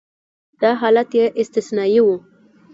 دا 0.61 0.71
حالت 0.81 1.09
یې 1.17 1.25
استثنایي 1.41 1.99
و. 2.03 2.07